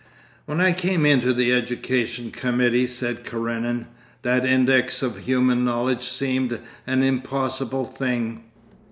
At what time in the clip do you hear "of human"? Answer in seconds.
5.03-5.63